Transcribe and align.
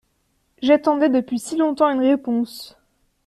J’attendais 0.63 1.09
depuis 1.09 1.37
si 1.37 1.57
longtemps 1.57 1.91
une 1.91 1.99
réponse. 2.01 2.75